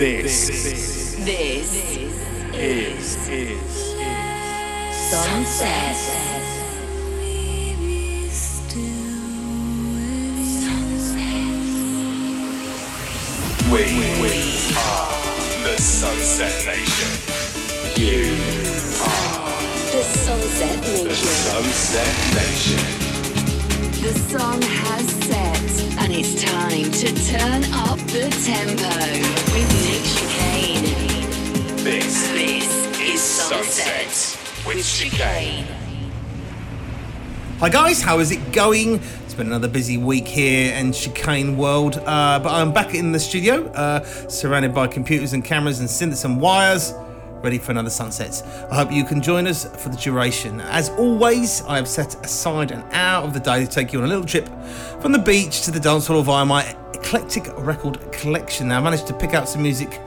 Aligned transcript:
This, 0.00 0.46
This 0.48 1.74
is, 1.76 2.56
is, 2.56 3.28
is 3.28 3.94
Sunset. 5.10 5.96
we, 13.70 13.84
we 14.22 14.74
are 14.74 15.68
the 15.68 15.76
Sunset 15.76 16.64
Nation. 16.64 17.10
You 18.00 18.32
are 19.04 19.60
The 19.92 20.02
Sunset 20.02 20.80
Nation. 20.80 21.08
the 21.08 21.14
Sunset 21.14 22.16
Nation. 22.40 23.10
The 24.00 24.18
song 24.30 24.62
has 24.62 25.19
and 26.10 26.18
it's 26.18 26.42
time 26.42 26.90
to 26.90 27.08
turn 27.30 27.62
up 27.72 27.98
the 28.08 28.28
tempo 28.44 28.88
with 29.52 29.70
Nick 29.86 30.02
Chicane. 30.10 30.84
This 31.84 32.28
This 32.32 33.00
is 33.00 33.20
Sunset 33.20 34.10
Sunset 34.10 34.66
with 34.66 34.84
Chicane. 34.84 35.66
Hi 37.58 37.68
guys, 37.68 38.02
how 38.02 38.18
is 38.18 38.32
it 38.32 38.52
going? 38.52 38.94
It's 39.24 39.34
been 39.34 39.46
another 39.46 39.68
busy 39.68 39.98
week 39.98 40.26
here 40.26 40.74
in 40.74 40.92
Chicane 40.92 41.56
World, 41.56 41.98
uh, 41.98 42.40
but 42.40 42.52
I'm 42.52 42.72
back 42.72 42.94
in 42.94 43.12
the 43.12 43.20
studio, 43.20 43.66
uh, 43.68 44.02
surrounded 44.28 44.74
by 44.74 44.88
computers 44.88 45.32
and 45.32 45.44
cameras 45.44 45.78
and 45.78 45.88
synths 45.88 46.24
and 46.24 46.40
wires, 46.40 46.92
ready 47.42 47.58
for 47.58 47.70
another 47.72 47.90
sunsets. 47.90 48.42
I 48.70 48.76
hope 48.76 48.92
you 48.92 49.04
can 49.04 49.20
join 49.20 49.46
us 49.46 49.64
for 49.82 49.88
the 49.88 49.96
duration. 49.96 50.60
As 50.60 50.90
always, 50.90 51.62
I 51.62 51.76
have 51.76 51.88
set 51.88 52.14
aside 52.24 52.70
an 52.70 52.82
hour 52.92 53.24
of 53.24 53.34
the 53.34 53.40
day 53.40 53.64
to 53.64 53.70
take 53.70 53.92
you 53.92 53.98
on 54.00 54.04
a 54.04 54.08
little 54.08 54.24
trip 54.24 54.48
from 55.00 55.12
the 55.12 55.18
beach 55.18 55.62
to 55.62 55.70
the 55.70 55.80
dance 55.80 56.06
hall 56.06 56.22
via 56.22 56.44
my 56.44 56.76
eclectic 56.94 57.44
record 57.56 58.12
collection. 58.12 58.68
Now, 58.68 58.78
I 58.78 58.82
managed 58.82 59.06
to 59.08 59.14
pick 59.14 59.34
out 59.34 59.48
some 59.48 59.62
music 59.62 60.00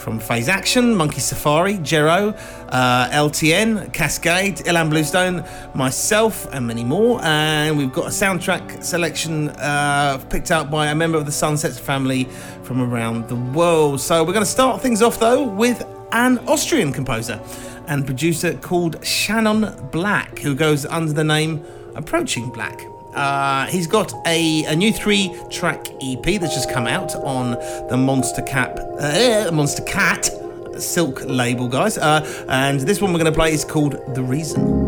from 0.00 0.18
Phase 0.18 0.48
Action, 0.48 0.94
Monkey 0.94 1.20
Safari, 1.20 1.74
Jero, 1.74 2.36
uh, 2.70 3.08
LTN, 3.10 3.92
Cascade, 3.92 4.56
Ilan 4.56 4.88
Bluestone, 4.88 5.44
myself, 5.74 6.46
and 6.52 6.66
many 6.66 6.82
more. 6.82 7.20
And 7.22 7.76
we've 7.76 7.92
got 7.92 8.06
a 8.06 8.10
soundtrack 8.10 8.82
selection 8.82 9.50
uh, 9.50 10.18
picked 10.30 10.50
out 10.50 10.70
by 10.70 10.86
a 10.86 10.94
member 10.94 11.18
of 11.18 11.26
the 11.26 11.32
Sunsets 11.32 11.78
family 11.78 12.24
from 12.62 12.80
around 12.80 13.28
the 13.28 13.36
world. 13.36 14.00
So 14.00 14.24
we're 14.24 14.32
going 14.32 14.44
to 14.44 14.50
start 14.50 14.80
things 14.80 15.02
off 15.02 15.20
though 15.20 15.44
with 15.44 15.84
an 16.12 16.38
Austrian 16.48 16.92
composer 16.92 17.40
and 17.86 18.06
producer 18.06 18.54
called 18.54 19.04
Shannon 19.04 19.88
Black, 19.90 20.38
who 20.38 20.54
goes 20.54 20.86
under 20.86 21.12
the 21.12 21.24
name 21.24 21.64
Approaching 21.94 22.50
Black. 22.50 22.80
Uh, 23.14 23.66
he's 23.66 23.86
got 23.86 24.12
a, 24.26 24.64
a 24.64 24.76
new 24.76 24.92
three 24.92 25.36
track 25.50 25.88
EP 26.00 26.22
that's 26.40 26.54
just 26.54 26.70
come 26.70 26.86
out 26.86 27.14
on 27.16 27.52
the 27.88 27.96
Monster 27.96 28.42
Cap, 28.42 28.78
uh, 28.78 29.50
Monstercat 29.50 30.80
Silk 30.80 31.22
label, 31.24 31.68
guys. 31.68 31.98
Uh, 31.98 32.46
and 32.48 32.80
this 32.80 33.00
one 33.00 33.12
we're 33.12 33.18
going 33.18 33.32
to 33.32 33.36
play 33.36 33.52
is 33.52 33.64
called 33.64 33.96
The 34.14 34.22
Reason. 34.22 34.79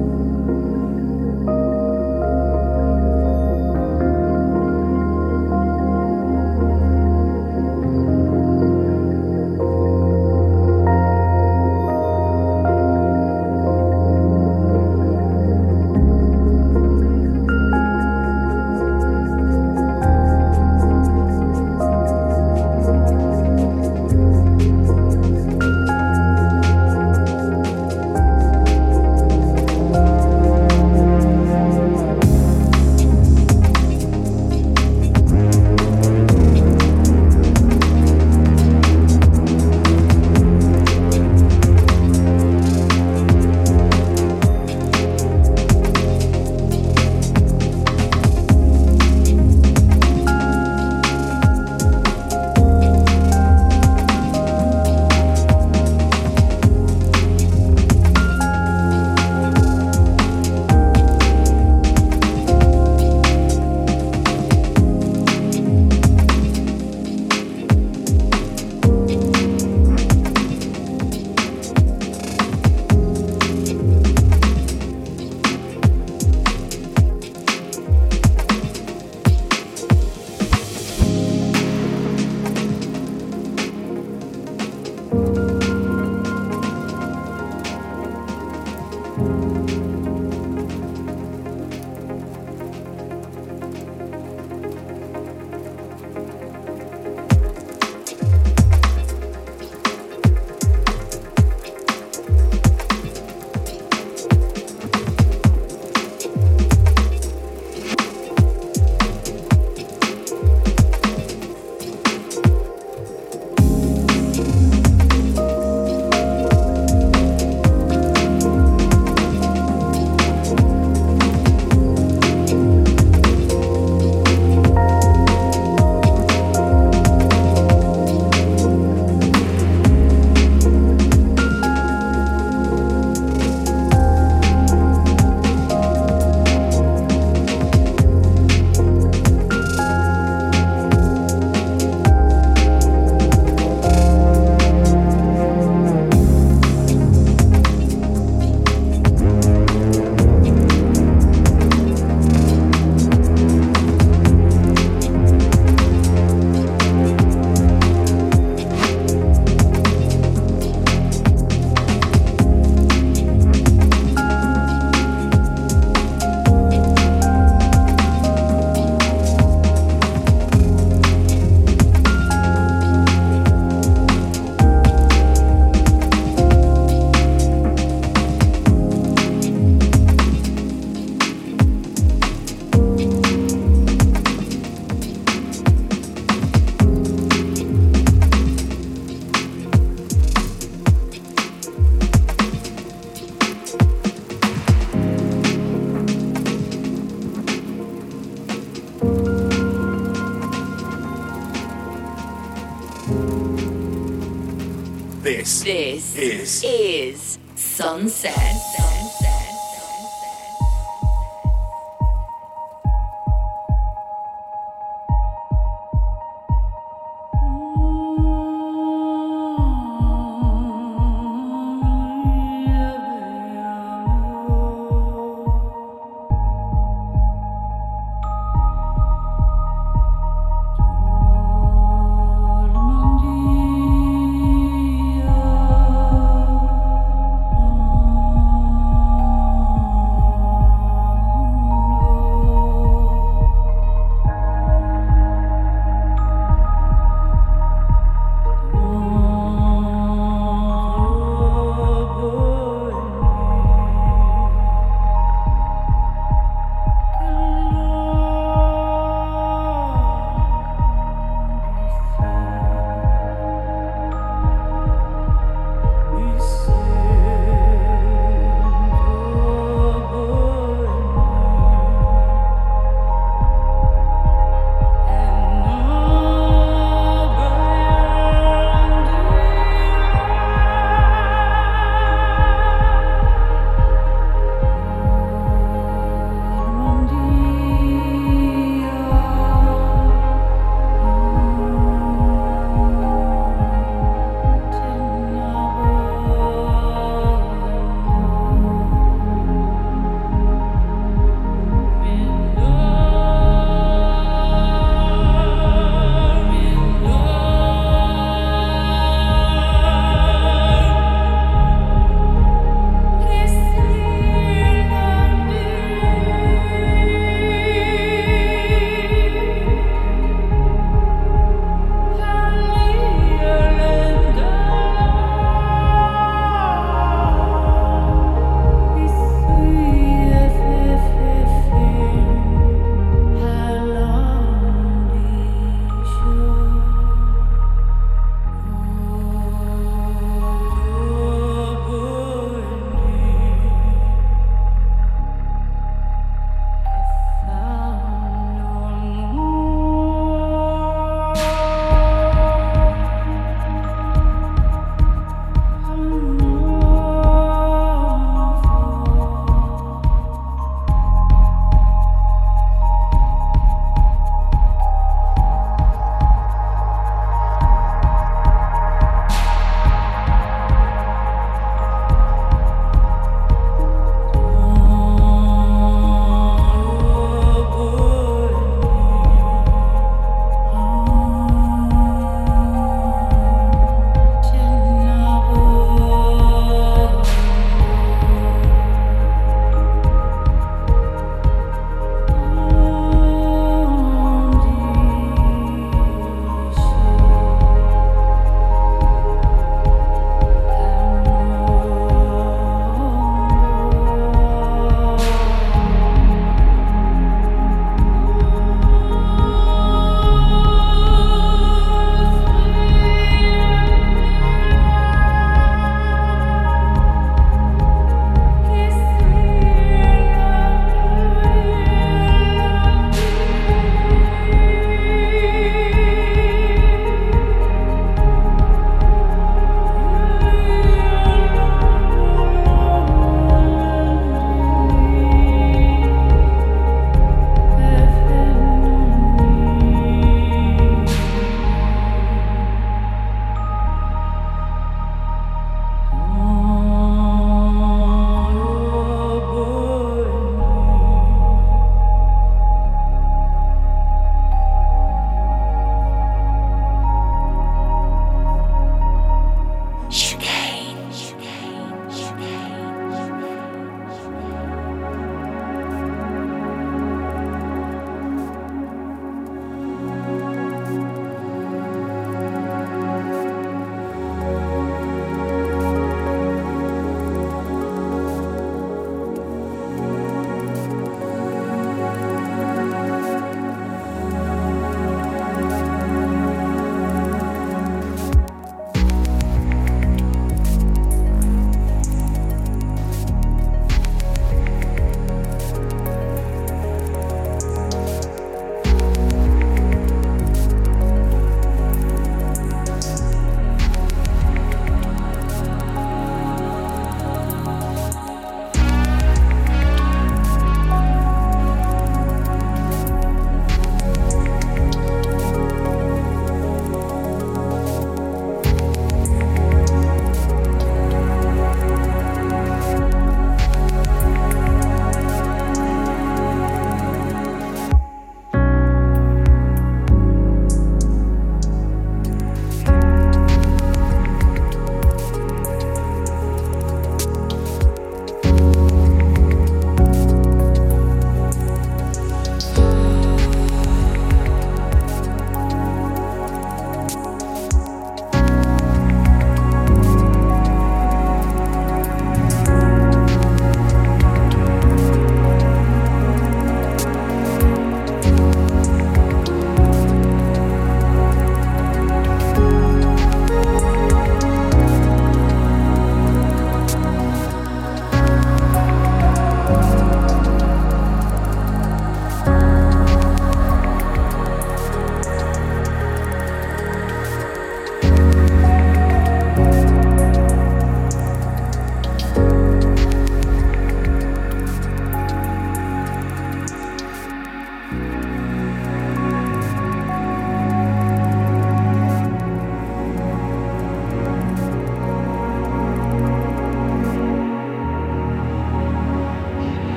This 206.43 206.65
is 206.65 206.82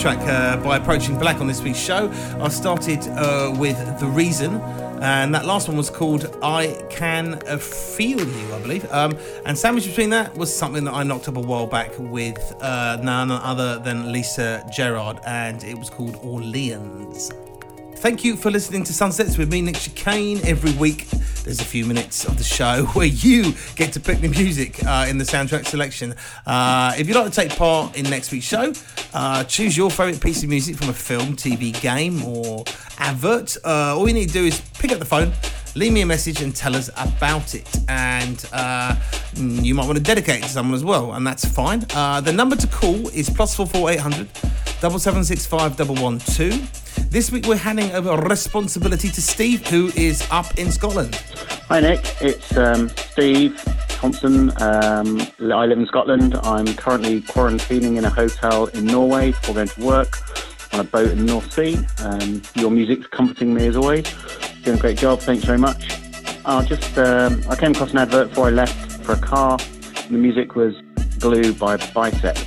track 0.00 0.18
uh, 0.20 0.56
by 0.64 0.78
Approaching 0.78 1.18
Black 1.18 1.42
on 1.42 1.46
this 1.46 1.60
week's 1.60 1.78
show. 1.78 2.10
I 2.40 2.48
started 2.48 3.06
uh, 3.08 3.54
with 3.58 3.76
The 4.00 4.06
Reason, 4.06 4.54
and 5.02 5.34
that 5.34 5.44
last 5.44 5.68
one 5.68 5.76
was 5.76 5.90
called 5.90 6.38
I 6.42 6.82
Can 6.88 7.38
Feel 7.58 8.18
You, 8.18 8.54
I 8.54 8.58
believe. 8.60 8.90
Um, 8.90 9.18
and 9.44 9.58
sandwiched 9.58 9.88
between 9.88 10.08
that 10.10 10.34
was 10.34 10.56
something 10.56 10.84
that 10.84 10.94
I 10.94 11.02
knocked 11.02 11.28
up 11.28 11.36
a 11.36 11.40
while 11.40 11.66
back 11.66 11.90
with 11.98 12.38
uh, 12.62 12.98
none 13.02 13.30
other 13.30 13.78
than 13.78 14.10
Lisa 14.10 14.66
Gerrard, 14.72 15.18
and 15.26 15.62
it 15.64 15.78
was 15.78 15.90
called 15.90 16.18
Orleans. 16.22 17.30
Thank 18.00 18.24
you 18.24 18.34
for 18.34 18.50
listening 18.50 18.82
to 18.84 18.94
Sunsets 18.94 19.36
with 19.36 19.52
me, 19.52 19.60
Nick 19.60 19.74
Chicane. 19.74 20.40
Every 20.42 20.72
week, 20.72 21.06
there's 21.44 21.60
a 21.60 21.64
few 21.64 21.84
minutes 21.84 22.24
of 22.24 22.38
the 22.38 22.42
show 22.42 22.84
where 22.94 23.04
you 23.04 23.52
get 23.76 23.92
to 23.92 24.00
pick 24.00 24.22
the 24.22 24.28
music 24.28 24.82
uh, 24.86 25.04
in 25.06 25.18
the 25.18 25.24
soundtrack 25.24 25.66
selection. 25.66 26.14
Uh, 26.46 26.94
if 26.96 27.06
you'd 27.06 27.14
like 27.14 27.30
to 27.30 27.30
take 27.30 27.54
part 27.58 27.98
in 27.98 28.08
next 28.08 28.32
week's 28.32 28.46
show, 28.46 28.72
uh, 29.12 29.44
choose 29.44 29.76
your 29.76 29.90
favourite 29.90 30.18
piece 30.18 30.42
of 30.42 30.48
music 30.48 30.76
from 30.76 30.88
a 30.88 30.94
film, 30.94 31.36
TV, 31.36 31.78
game, 31.82 32.24
or 32.24 32.64
advert. 32.96 33.58
Uh, 33.66 33.94
all 33.94 34.08
you 34.08 34.14
need 34.14 34.28
to 34.28 34.32
do 34.32 34.46
is 34.46 34.62
pick 34.78 34.92
up 34.92 34.98
the 34.98 35.04
phone, 35.04 35.30
leave 35.76 35.92
me 35.92 36.00
a 36.00 36.06
message, 36.06 36.40
and 36.40 36.56
tell 36.56 36.74
us 36.74 36.88
about 36.96 37.54
it. 37.54 37.68
And 37.86 38.42
uh, 38.54 38.96
you 39.36 39.74
might 39.74 39.84
want 39.84 39.98
to 39.98 40.02
dedicate 40.02 40.38
it 40.38 40.44
to 40.44 40.48
someone 40.48 40.74
as 40.74 40.84
well, 40.84 41.12
and 41.12 41.26
that's 41.26 41.44
fine. 41.44 41.84
Uh, 41.94 42.22
the 42.22 42.32
number 42.32 42.56
to 42.56 42.66
call 42.66 43.08
is 43.08 43.28
plus 43.28 43.54
four 43.54 43.66
four 43.66 43.90
eight 43.90 44.00
hundred 44.00 44.26
double 44.80 44.98
seven 44.98 45.22
six 45.22 45.44
five 45.44 45.76
double 45.76 45.96
one 45.96 46.18
two. 46.18 46.62
This 47.10 47.30
week 47.30 47.46
we're 47.46 47.56
handing 47.56 47.92
over 47.92 48.16
responsibility 48.16 49.08
to 49.08 49.22
Steve, 49.22 49.66
who 49.66 49.88
is 49.96 50.26
up 50.30 50.58
in 50.58 50.70
Scotland. 50.70 51.14
Hi 51.68 51.80
Nick, 51.80 52.04
it's 52.20 52.56
um, 52.56 52.88
Steve 52.90 53.60
Thompson. 53.88 54.50
Um, 54.62 55.20
I 55.40 55.66
live 55.66 55.78
in 55.78 55.86
Scotland. 55.86 56.36
I'm 56.42 56.72
currently 56.74 57.20
quarantining 57.22 57.96
in 57.98 58.04
a 58.04 58.10
hotel 58.10 58.66
in 58.66 58.86
Norway 58.86 59.32
before 59.32 59.54
going 59.56 59.68
to 59.68 59.84
work 59.84 60.18
on 60.72 60.80
a 60.80 60.84
boat 60.84 61.10
in 61.10 61.18
the 61.18 61.24
North 61.24 61.52
Sea. 61.52 61.78
Um, 62.04 62.42
your 62.54 62.70
music's 62.70 63.06
comforting 63.08 63.52
me 63.52 63.66
as 63.66 63.76
always. 63.76 64.04
Doing 64.62 64.78
a 64.78 64.80
great 64.80 64.98
job. 64.98 65.20
Thanks 65.20 65.44
very 65.44 65.58
much. 65.58 65.90
I 66.44 66.64
just 66.64 66.96
um, 66.98 67.42
I 67.48 67.56
came 67.56 67.72
across 67.72 67.92
an 67.92 67.98
advert 67.98 68.30
before 68.30 68.46
I 68.46 68.50
left 68.50 69.04
for 69.04 69.12
a 69.12 69.20
car. 69.20 69.58
The 70.10 70.16
music 70.16 70.54
was 70.54 70.74
Glue 71.18 71.52
by 71.52 71.76
Bicep. 71.76 72.38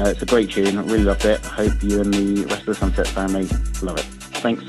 Uh, 0.00 0.08
it's 0.08 0.22
a 0.22 0.26
great 0.26 0.48
tune. 0.48 0.78
I 0.78 0.82
really 0.82 1.04
loved 1.04 1.26
it. 1.26 1.44
I 1.44 1.48
hope 1.48 1.82
you 1.82 2.00
and 2.00 2.14
the 2.14 2.46
rest 2.46 2.60
of 2.60 2.66
the 2.66 2.74
Sunset 2.74 3.06
family 3.08 3.46
love 3.82 3.98
it. 3.98 4.06
Thanks. 4.40 4.64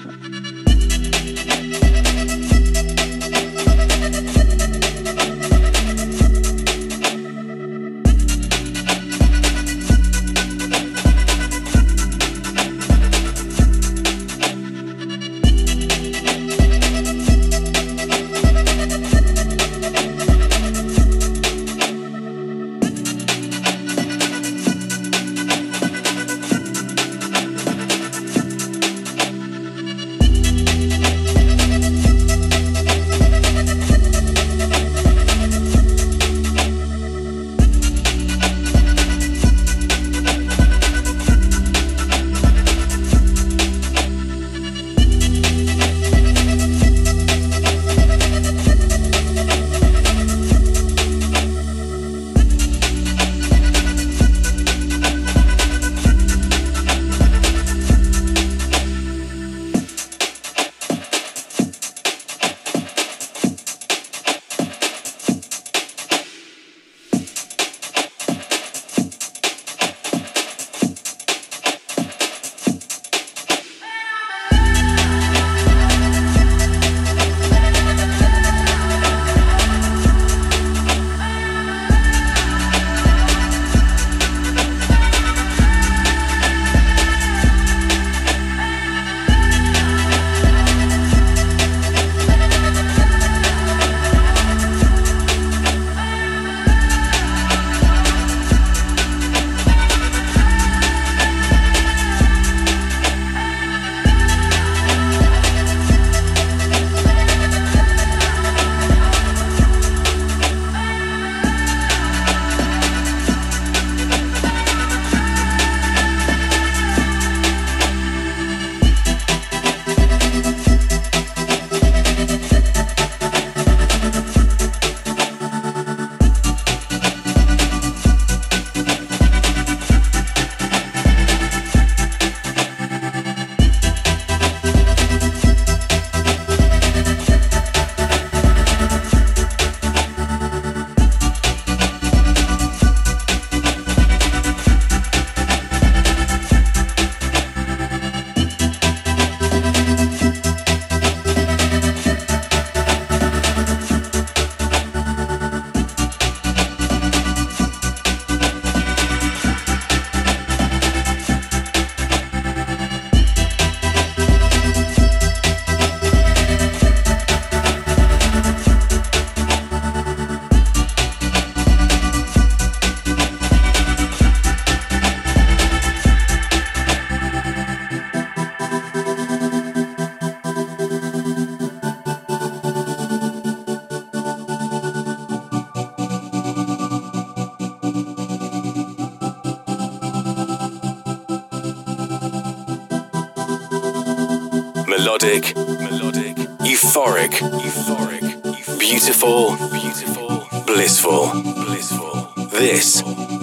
Euphoric, 197.01 197.31
euphoric, 197.31 198.79
beautiful, 198.79 199.57
beautiful, 199.71 200.47
blissful, 200.67 201.31
blissful. 201.65 202.29
This, 202.51 203.01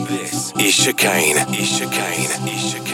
this 0.09 0.53
is 0.61 0.77
chicane, 0.77 1.37
is 1.55 1.79
chicane, 1.79 2.31
is 2.49 2.73
chicane, 2.73 2.88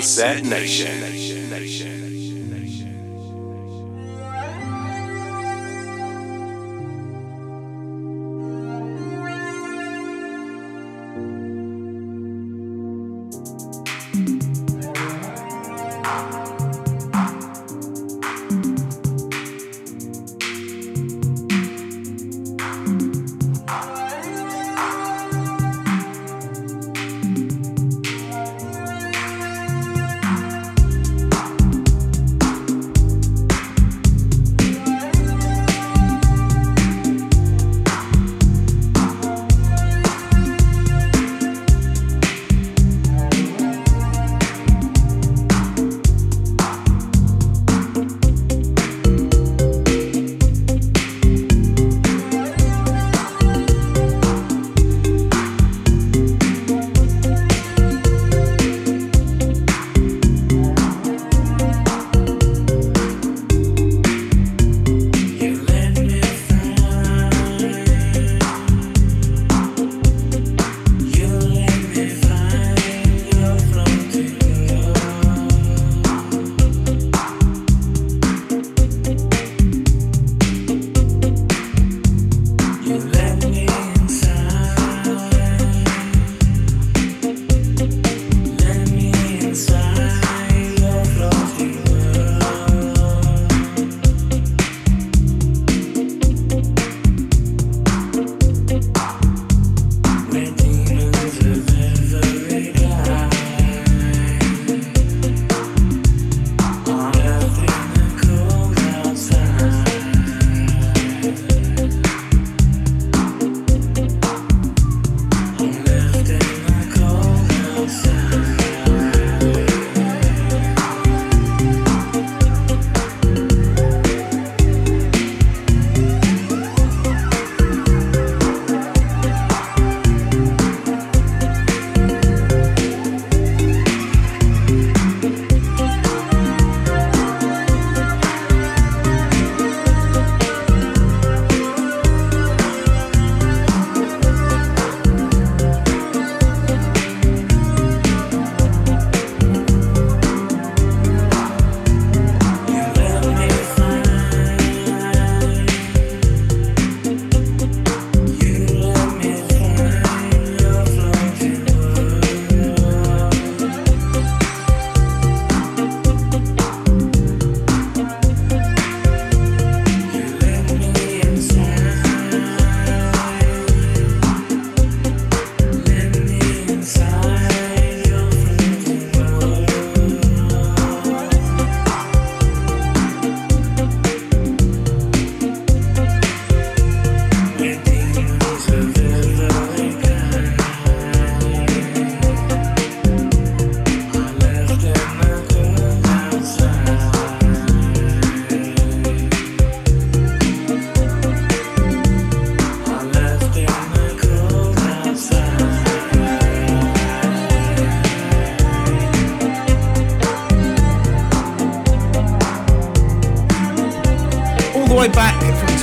Sunset 0.00 0.44
Nation. 0.44 1.07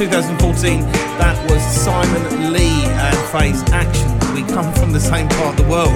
2014, 0.06 0.82
that 1.18 1.50
was 1.50 1.64
Simon 1.64 2.54
Lee 2.54 2.86
and 2.86 3.18
Phase 3.30 3.64
Action. 3.72 4.08
We 4.36 4.44
come 4.54 4.72
from 4.76 4.92
the 4.92 5.00
same 5.00 5.28
part 5.30 5.60
of 5.60 5.66
the 5.66 5.72
world. 5.72 5.90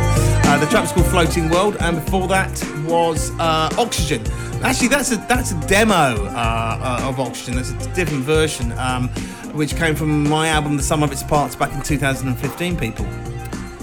Uh, 0.47 0.57
the 0.57 0.65
track's 0.65 0.91
called 0.91 1.05
Floating 1.05 1.47
World, 1.47 1.77
and 1.79 2.03
before 2.03 2.27
that 2.27 2.49
was 2.87 3.29
uh, 3.39 3.69
Oxygen. 3.77 4.25
Actually, 4.63 4.87
that's 4.87 5.11
a 5.11 5.17
that's 5.27 5.51
a 5.51 5.59
demo 5.67 5.93
uh, 5.93 6.99
uh, 7.03 7.07
of 7.07 7.19
Oxygen. 7.19 7.55
That's 7.55 7.69
a 7.69 7.93
different 7.93 8.23
version, 8.23 8.71
um, 8.79 9.09
which 9.53 9.75
came 9.75 9.93
from 9.93 10.27
my 10.27 10.47
album, 10.47 10.75
The 10.75 10.83
Sum 10.83 11.03
of 11.03 11.11
Its 11.11 11.21
Parts, 11.21 11.55
back 11.55 11.71
in 11.73 11.83
2015. 11.83 12.77
People. 12.77 13.05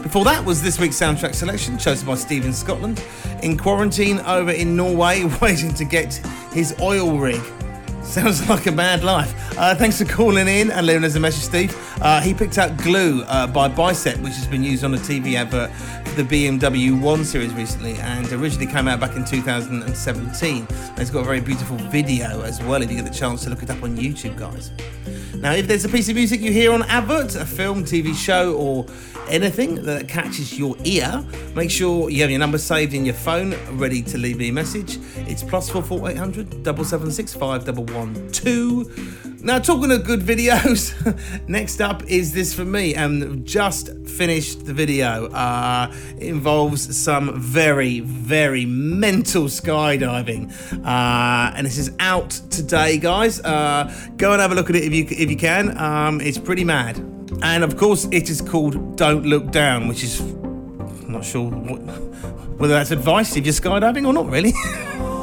Before 0.03 0.25
that 0.25 0.45
was 0.45 0.61
this 0.61 0.81
week's 0.81 0.99
soundtrack 0.99 1.37
selection, 1.37 1.79
chosen 1.79 2.05
by 2.05 2.17
Steve 2.17 2.45
in 2.45 2.53
Scotland, 2.53 3.01
in 3.45 3.57
quarantine 3.57 4.19
over 4.21 4.51
in 4.51 4.75
Norway, 4.75 5.23
waiting 5.41 5.73
to 5.75 5.85
get 5.85 6.15
his 6.53 6.75
oil 6.81 7.17
rig. 7.17 7.41
Sounds 8.03 8.49
like 8.49 8.67
a 8.67 8.73
bad 8.73 9.05
life. 9.05 9.46
Uh, 9.59 9.75
thanks 9.75 9.97
for 9.97 10.05
calling 10.05 10.49
in 10.49 10.71
and 10.71 10.87
leaving 10.87 11.03
us 11.03 11.15
a 11.15 11.21
message, 11.21 11.43
Steve. 11.43 11.99
Uh, 12.03 12.21
he 12.21 12.35
picked 12.35 12.59
out 12.59 12.77
Glue 12.77 13.23
uh, 13.23 13.47
by 13.47 13.69
Bicep, 13.69 14.19
which 14.19 14.35
has 14.35 14.47
been 14.47 14.63
used 14.63 14.85
on 14.85 14.93
a 14.93 14.99
TV 14.99 15.35
advert 15.35 15.71
for 15.71 16.23
the 16.23 16.25
BMW 16.25 17.01
1 17.01 17.25
series 17.25 17.55
recently 17.55 17.95
and 17.95 18.31
originally 18.35 18.71
came 18.71 18.87
out 18.87 19.01
back 19.01 19.17
in 19.17 19.25
2017. 19.25 20.67
And 20.69 20.99
it's 20.99 21.09
got 21.09 21.21
a 21.21 21.25
very 21.25 21.41
beautiful 21.41 21.79
video 21.89 22.43
as 22.43 22.63
well 22.65 22.83
if 22.83 22.91
you 22.91 22.97
get 22.97 23.07
the 23.11 23.19
chance 23.19 23.45
to 23.45 23.51
look 23.51 23.63
it 23.63 23.71
up 23.71 23.83
on 23.83 23.97
YouTube, 23.97 24.37
guys. 24.37 24.73
Now, 25.37 25.53
if 25.53 25.67
there's 25.67 25.87
a 25.87 25.89
piece 25.89 26.11
of 26.11 26.17
music 26.17 26.43
you 26.43 26.53
hear 26.53 26.71
on 26.73 26.83
advert, 26.83 27.35
a 27.35 27.47
film, 27.47 27.83
TV 27.83 28.15
show, 28.15 28.55
or 28.57 28.85
anything 29.31 29.77
that 29.85 30.07
catches 30.07 30.59
your 30.59 30.77
ear, 30.85 31.25
make 31.55 31.71
sure 31.71 32.11
you 32.11 32.21
have 32.21 32.31
your 32.31 32.41
number 32.41 32.59
saved 32.59 32.93
in 32.93 33.07
your 33.07 33.15
phone, 33.15 33.55
ready 33.79 34.03
to 34.03 34.19
leave 34.19 34.37
me 34.37 34.51
a 34.51 34.53
message. 34.53 34.99
It's 35.29 35.43
plus 35.43 35.71
four 35.71 35.83
four 35.83 36.11
eight 36.11 36.19
hundred 36.19 36.63
double 36.63 36.85
seven 36.85 37.11
six 37.11 37.33
five 37.33 37.65
double 37.65 37.85
one 37.85 38.31
two. 38.33 38.91
Now, 39.47 39.61
talking 39.61 39.93
of 39.93 40.03
good 40.03 40.23
videos, 40.23 40.93
next 41.49 41.81
up 41.81 42.03
is 42.11 42.33
this 42.33 42.53
for 42.53 42.65
me, 42.65 42.97
and 42.97 43.47
just 43.47 43.97
finished 44.05 44.67
the 44.67 44.75
video. 44.75 45.27
Uh, 45.27 45.95
it 46.19 46.27
involves 46.27 46.97
some 46.97 47.41
very, 47.41 48.01
very 48.01 48.67
mental 48.67 49.45
skydiving, 49.45 50.51
uh, 50.85 51.55
and 51.55 51.65
this 51.65 51.79
is 51.79 51.93
out 52.01 52.31
today, 52.51 52.99
guys. 52.99 53.39
Uh, 53.39 53.89
go 54.17 54.33
and 54.33 54.43
have 54.43 54.51
a 54.51 54.57
look 54.57 54.69
at 54.69 54.75
it 54.75 54.83
if 54.83 54.93
you 54.93 55.07
if 55.09 55.31
you 55.31 55.37
can. 55.37 55.79
Um, 55.79 56.21
it's 56.21 56.39
pretty 56.39 56.65
mad, 56.65 56.99
and 57.41 57.63
of 57.63 57.77
course, 57.77 58.09
it 58.11 58.29
is 58.29 58.41
called 58.41 58.97
"Don't 58.97 59.25
Look 59.27 59.53
Down," 59.53 59.87
which 59.87 60.03
is 60.03 60.21
not 61.07 61.25
sure 61.25 61.53
what, 61.53 61.79
whether 62.59 62.75
that's 62.75 62.91
advice 62.91 63.37
if 63.37 63.47
you're 63.47 63.53
skydiving 63.53 64.09
or 64.09 64.13
not, 64.13 64.29
really. 64.29 64.55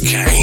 chicane. 0.00 0.35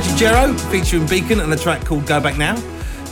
played 0.00 0.18
Jero 0.18 0.60
featuring 0.72 1.06
Beacon 1.06 1.38
and 1.38 1.52
a 1.52 1.56
track 1.56 1.84
called 1.84 2.04
Go 2.04 2.20
Back 2.20 2.36
Now. 2.36 2.56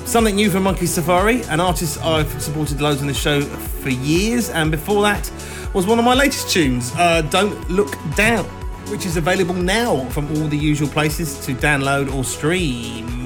Something 0.04 0.34
new 0.34 0.50
from 0.50 0.64
Monkey 0.64 0.86
Safari, 0.86 1.42
an 1.44 1.60
artist 1.60 2.02
I've 2.02 2.42
supported 2.42 2.80
loads 2.80 3.00
on 3.00 3.06
this 3.06 3.16
show 3.16 3.40
for 3.40 3.90
years, 3.90 4.50
and 4.50 4.68
before 4.68 5.00
that 5.02 5.30
was 5.74 5.86
one 5.86 6.00
of 6.00 6.04
my 6.04 6.14
latest 6.14 6.50
tunes, 6.50 6.90
uh, 6.96 7.22
Don't 7.30 7.70
Look 7.70 7.94
Down 8.16 8.61
which 8.92 9.06
is 9.06 9.16
available 9.16 9.54
now 9.54 10.04
from 10.10 10.30
all 10.32 10.46
the 10.48 10.56
usual 10.56 10.86
places 10.86 11.44
to 11.46 11.54
download 11.54 12.14
or 12.14 12.22
stream. 12.22 13.24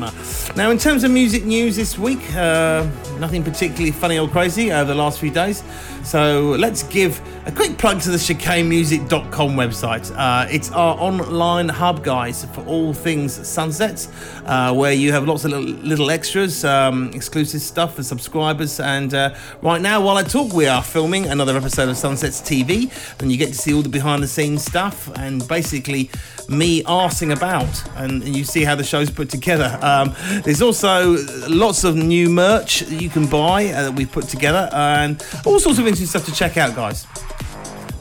Now, 0.54 0.70
in 0.70 0.78
terms 0.78 1.02
of 1.02 1.10
music 1.10 1.44
news 1.44 1.74
this 1.74 1.98
week, 1.98 2.20
uh, 2.36 2.86
nothing 3.18 3.42
particularly 3.42 3.90
funny 3.90 4.16
or 4.16 4.28
crazy 4.28 4.70
over 4.70 4.84
the 4.84 4.94
last 4.94 5.18
few 5.18 5.30
days. 5.30 5.64
So 6.06 6.54
let's 6.56 6.84
give 6.84 7.20
a 7.46 7.52
quick 7.52 7.78
plug 7.78 8.00
to 8.02 8.10
the 8.10 8.16
chicanemusic.com 8.16 9.56
website. 9.56 10.14
Uh, 10.16 10.46
it's 10.48 10.70
our 10.70 10.96
online 10.98 11.68
hub, 11.68 12.04
guys, 12.04 12.44
for 12.44 12.64
all 12.64 12.94
things 12.94 13.34
Sunsets, 13.46 14.08
uh, 14.44 14.72
where 14.72 14.92
you 14.92 15.10
have 15.10 15.26
lots 15.26 15.44
of 15.44 15.50
little, 15.50 15.66
little 15.66 16.10
extras, 16.12 16.64
um, 16.64 17.10
exclusive 17.12 17.60
stuff 17.60 17.96
for 17.96 18.04
subscribers. 18.04 18.78
And 18.78 19.12
uh, 19.14 19.34
right 19.62 19.80
now, 19.80 20.00
while 20.00 20.16
I 20.16 20.22
talk, 20.22 20.52
we 20.52 20.68
are 20.68 20.82
filming 20.82 21.26
another 21.26 21.56
episode 21.56 21.88
of 21.88 21.96
Sunsets 21.96 22.40
TV, 22.40 22.92
and 23.20 23.32
you 23.32 23.36
get 23.36 23.48
to 23.48 23.54
see 23.54 23.74
all 23.74 23.82
the 23.82 23.88
behind 23.88 24.22
the 24.22 24.28
scenes 24.28 24.64
stuff 24.64 25.10
and 25.16 25.46
basically 25.56 26.10
me 26.50 26.82
arsing 26.82 27.34
about, 27.34 27.74
and, 27.96 28.22
you 28.36 28.44
see 28.44 28.62
how 28.62 28.74
the 28.74 28.84
show's 28.84 29.10
put 29.10 29.30
together. 29.30 29.78
Um, 29.80 30.14
there's 30.44 30.60
also 30.60 31.16
lots 31.48 31.82
of 31.82 31.96
new 31.96 32.28
merch 32.28 32.82
you 32.82 33.08
can 33.08 33.26
buy 33.26 33.68
uh, 33.68 33.84
that 33.84 33.94
we've 33.94 34.12
put 34.12 34.24
together, 34.24 34.68
and 34.72 35.12
all 35.46 35.58
sorts 35.58 35.78
of 35.78 35.86
interesting 35.86 36.08
stuff 36.08 36.26
to 36.26 36.34
check 36.34 36.58
out, 36.58 36.76
guys. 36.76 37.06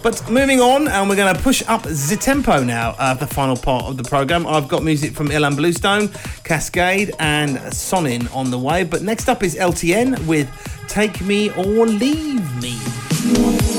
But 0.04 0.30
moving 0.30 0.60
on, 0.60 0.90
and 0.90 1.10
we're 1.10 1.16
going 1.16 1.34
to 1.34 1.42
push 1.42 1.64
up 1.68 1.84
the 1.84 2.18
tempo 2.20 2.62
now, 2.62 2.94
uh, 3.00 3.14
the 3.14 3.26
final 3.26 3.56
part 3.56 3.86
of 3.86 3.96
the 3.96 4.04
program. 4.04 4.46
I've 4.46 4.68
got 4.68 4.84
music 4.84 5.14
from 5.14 5.30
Ilan 5.30 5.56
Bluestone, 5.56 6.10
Cascade, 6.44 7.12
and 7.20 7.58
Sonin 7.72 8.28
on 8.36 8.52
the 8.52 8.60
way. 8.60 8.84
But 8.84 9.02
next 9.02 9.30
up 9.30 9.44
is 9.44 9.56
LTN 9.56 10.28
with 10.28 10.48
Take 10.90 11.22
Me 11.22 11.50
or 11.52 11.88
Leave 11.88 12.46
Me. 12.62 13.75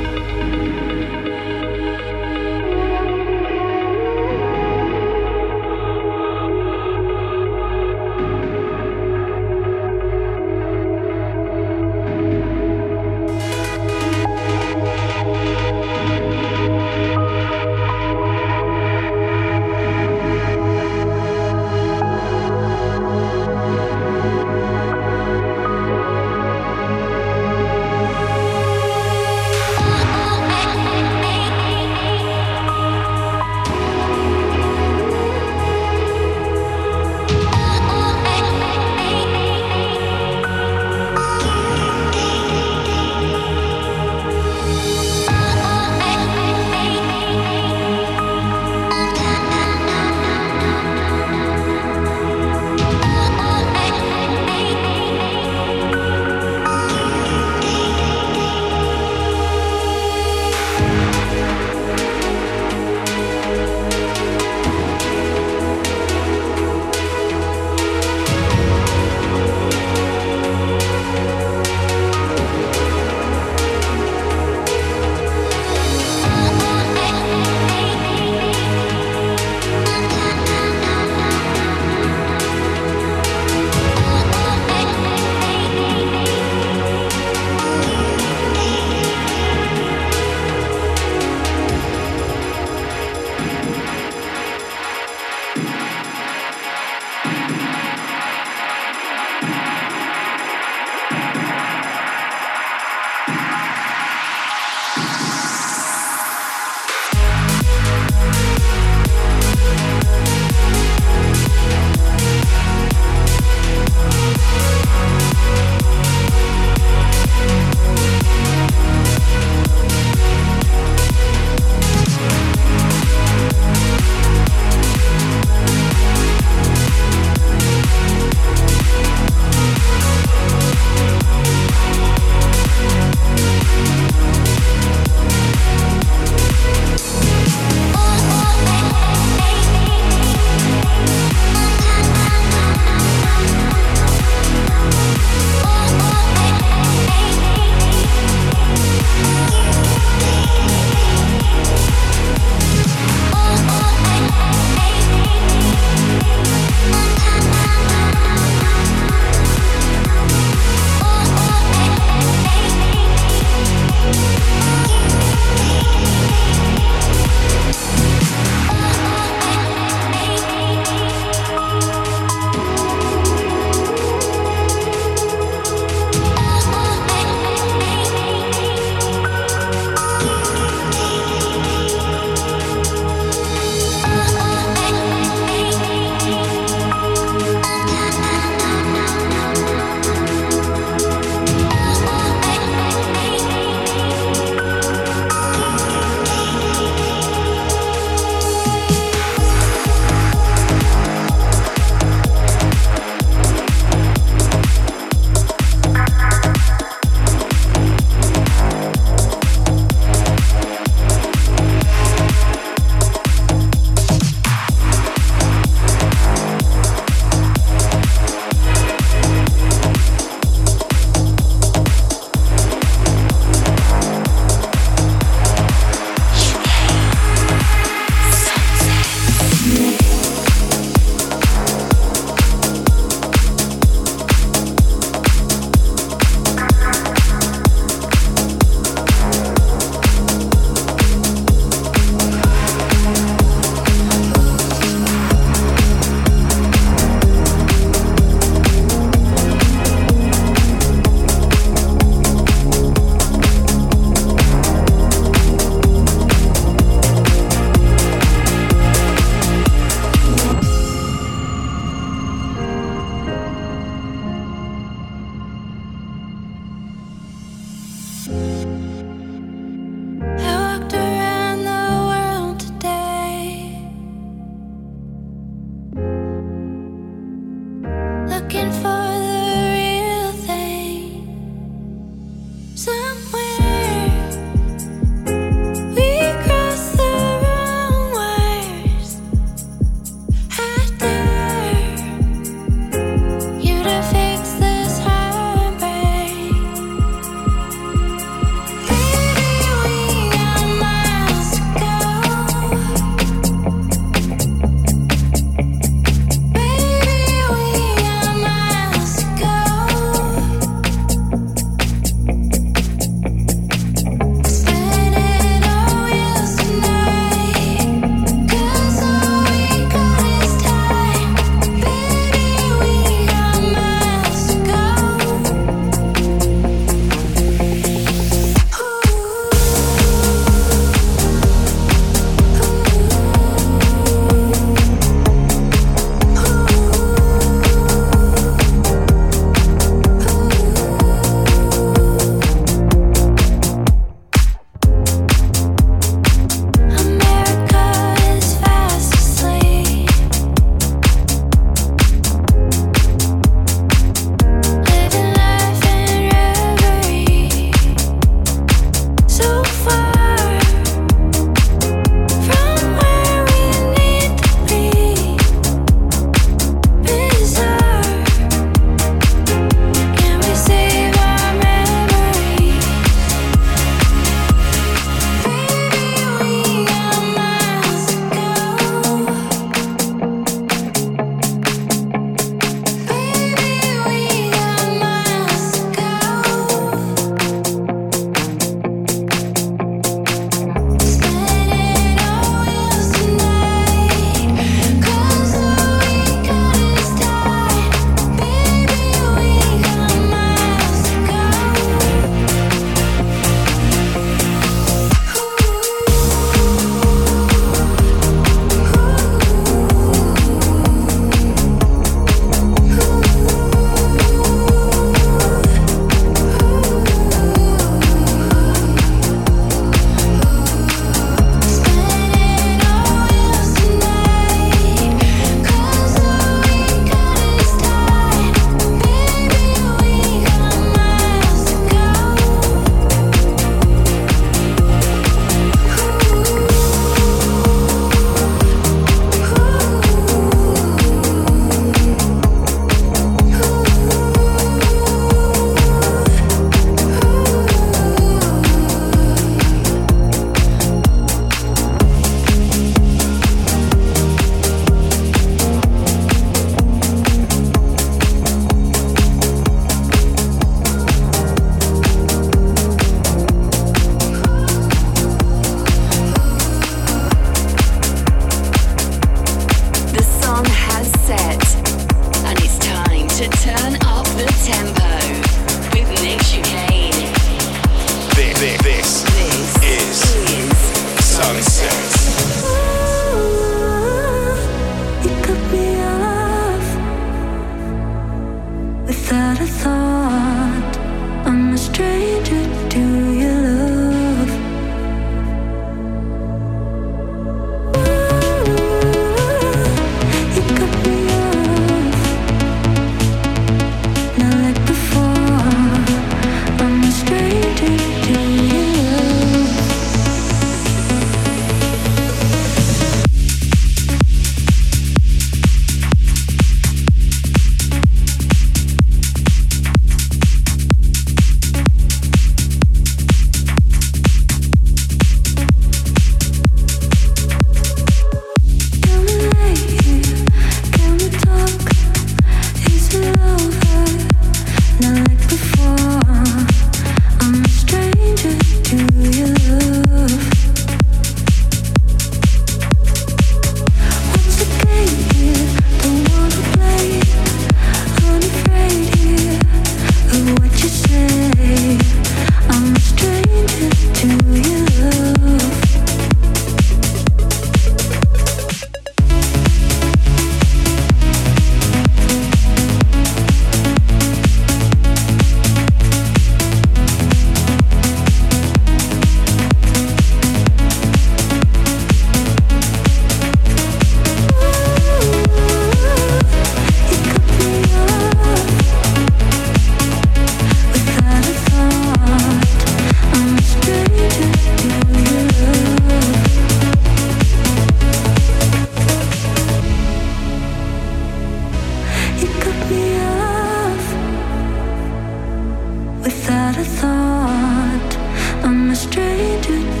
without 596.23 596.77
a 596.77 596.83
thought. 596.83 598.17
I'm 598.63 598.91
a 598.91 598.95
stranger. 598.95 600.00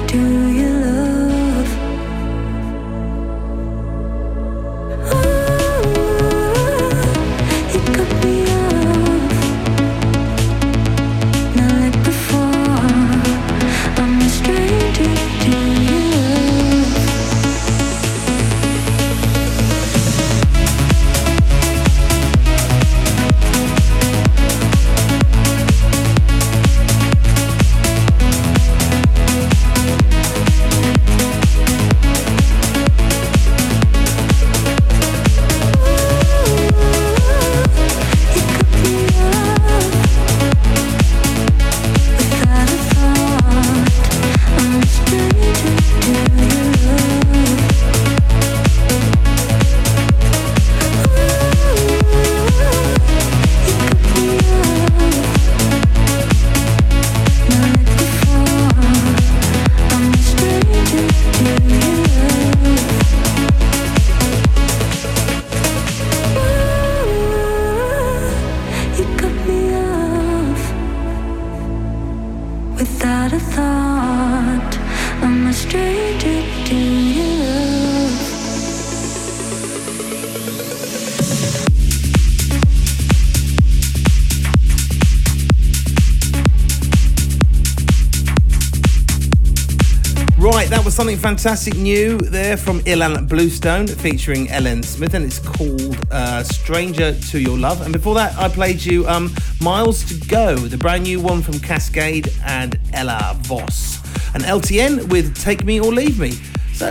Something 91.11 91.29
fantastic 91.29 91.75
new 91.75 92.17
there 92.17 92.55
from 92.55 92.79
Ilan 92.81 93.27
Bluestone 93.27 93.85
featuring 93.85 94.49
Ellen 94.49 94.81
Smith, 94.81 95.13
and 95.13 95.25
it's 95.25 95.39
called 95.39 95.97
uh, 96.09 96.41
Stranger 96.41 97.13
to 97.31 97.39
Your 97.41 97.57
Love. 97.57 97.81
And 97.81 97.91
before 97.91 98.15
that, 98.15 98.37
I 98.37 98.47
played 98.47 98.81
you 98.81 99.05
um, 99.09 99.33
Miles 99.59 100.05
to 100.05 100.27
Go, 100.27 100.55
the 100.55 100.77
brand 100.77 101.03
new 101.03 101.19
one 101.19 101.41
from 101.41 101.59
Cascade 101.59 102.31
and 102.45 102.79
Ella 102.93 103.35
Voss. 103.41 103.97
And 104.33 104.43
LTN 104.43 105.09
with 105.09 105.35
Take 105.35 105.65
Me 105.65 105.81
or 105.81 105.91
Leave 105.91 106.17
Me. 106.17 106.31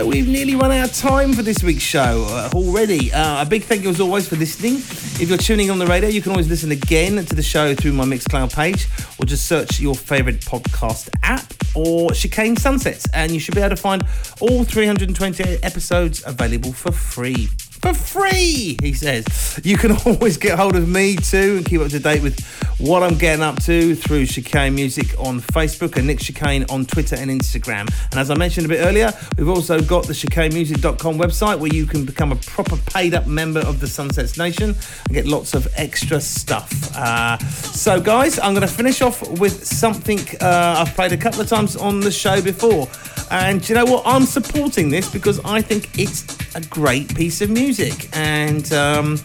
We've 0.05 0.27
nearly 0.27 0.55
run 0.55 0.71
out 0.71 0.89
of 0.89 0.95
time 0.95 1.33
for 1.33 1.43
this 1.43 1.63
week's 1.63 1.83
show 1.83 2.25
uh, 2.29 2.49
already. 2.53 3.11
Uh, 3.13 3.43
a 3.43 3.45
big 3.45 3.63
thank 3.63 3.83
you 3.83 3.89
as 3.89 3.99
always 3.99 4.27
for 4.27 4.35
listening. 4.35 4.75
If 4.75 5.29
you're 5.29 5.37
tuning 5.37 5.69
on 5.69 5.79
the 5.79 5.85
radio, 5.85 6.09
you 6.09 6.21
can 6.21 6.31
always 6.31 6.47
listen 6.47 6.71
again 6.71 7.23
to 7.23 7.35
the 7.35 7.43
show 7.43 7.75
through 7.75 7.93
my 7.93 8.03
Mixcloud 8.03 8.53
page 8.53 8.87
or 9.19 9.25
just 9.25 9.47
search 9.47 9.79
your 9.79 9.93
favourite 9.93 10.39
podcast 10.41 11.09
app 11.23 11.53
or 11.75 12.11
Chicane 12.11 12.57
Sunsets 12.57 13.05
and 13.13 13.31
you 13.31 13.39
should 13.39 13.53
be 13.55 13.61
able 13.61 13.75
to 13.75 13.81
find 13.81 14.03
all 14.39 14.63
328 14.63 15.59
episodes 15.63 16.23
available 16.25 16.73
for 16.73 16.91
free. 16.91 17.49
For 17.81 17.93
free, 17.93 18.77
he 18.81 18.93
says. 18.93 19.59
You 19.63 19.77
can 19.77 19.91
always 20.05 20.37
get 20.37 20.57
hold 20.57 20.75
of 20.75 20.87
me 20.87 21.15
too 21.15 21.57
and 21.57 21.65
keep 21.65 21.81
up 21.81 21.89
to 21.89 21.99
date 21.99 22.21
with 22.21 22.39
what 22.77 23.03
I'm 23.03 23.15
getting 23.15 23.43
up 23.43 23.61
to 23.63 23.95
through 23.95 24.25
Chicane 24.25 24.73
Music 24.73 25.13
on 25.19 25.39
Facebook 25.39 25.97
and 25.97 26.07
Nick 26.07 26.19
Chicane 26.19 26.65
on 26.69 26.85
Twitter 26.85 27.15
and 27.15 27.29
Instagram. 27.29 27.91
And 28.11 28.19
as 28.19 28.29
I 28.29 28.35
mentioned 28.35 28.65
a 28.65 28.69
bit 28.69 28.85
earlier, 28.85 29.11
we've 29.37 29.49
also 29.49 29.81
got 29.81 30.05
the 30.05 30.13
chicanemusic.com 30.13 31.17
website 31.17 31.59
where 31.59 31.73
you 31.73 31.85
can 31.85 32.05
become 32.05 32.31
a 32.31 32.35
proper 32.35 32.77
paid 32.77 33.13
up 33.13 33.27
member 33.27 33.59
of 33.61 33.79
the 33.79 33.87
Sunsets 33.87 34.37
Nation 34.37 34.75
and 35.05 35.13
get 35.13 35.25
lots 35.25 35.53
of 35.53 35.67
extra 35.75 36.21
stuff. 36.21 36.95
Uh, 36.95 37.37
so, 37.37 37.99
guys, 37.99 38.39
I'm 38.39 38.53
going 38.53 38.67
to 38.67 38.73
finish 38.73 39.01
off 39.01 39.27
with 39.39 39.65
something 39.65 40.19
uh, 40.39 40.83
I've 40.85 40.93
played 40.95 41.13
a 41.13 41.17
couple 41.17 41.41
of 41.41 41.49
times 41.49 41.75
on 41.75 41.99
the 41.99 42.11
show 42.11 42.41
before. 42.41 42.87
And 43.29 43.67
you 43.67 43.75
know 43.75 43.85
what? 43.85 44.03
I'm 44.05 44.23
supporting 44.25 44.89
this 44.89 45.09
because 45.09 45.39
I 45.45 45.61
think 45.61 45.97
it's 45.97 46.25
a 46.55 46.61
great 46.61 47.15
piece 47.15 47.41
of 47.41 47.49
music. 47.49 47.70
And, 48.13 48.71
um, 48.73 49.19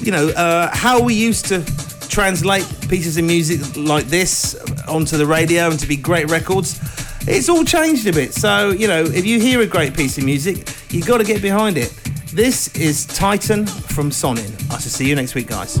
you 0.00 0.12
know, 0.12 0.28
uh, 0.30 0.70
how 0.74 1.02
we 1.02 1.14
used 1.14 1.46
to 1.46 1.64
translate 2.08 2.66
pieces 2.88 3.16
of 3.16 3.24
music 3.24 3.60
like 3.76 4.06
this 4.06 4.54
onto 4.88 5.16
the 5.16 5.26
radio 5.26 5.70
and 5.70 5.78
to 5.78 5.86
be 5.86 5.96
great 5.96 6.30
records, 6.30 6.78
it's 7.28 7.48
all 7.48 7.64
changed 7.64 8.06
a 8.06 8.12
bit. 8.12 8.34
So, 8.34 8.70
you 8.70 8.88
know, 8.88 9.02
if 9.02 9.24
you 9.26 9.40
hear 9.40 9.60
a 9.60 9.66
great 9.66 9.94
piece 9.94 10.18
of 10.18 10.24
music, 10.24 10.68
you've 10.90 11.06
got 11.06 11.18
to 11.18 11.24
get 11.24 11.42
behind 11.42 11.76
it. 11.76 11.90
This 12.32 12.68
is 12.74 13.06
Titan 13.06 13.66
from 13.66 14.10
Sonin. 14.10 14.50
I 14.70 14.78
shall 14.78 14.80
see 14.80 15.08
you 15.08 15.14
next 15.14 15.34
week, 15.34 15.48
guys. 15.48 15.80